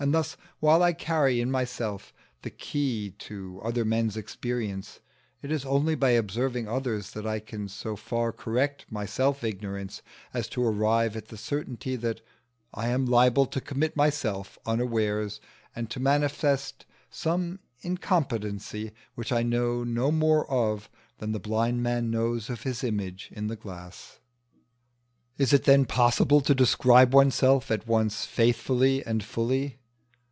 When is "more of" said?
20.12-20.88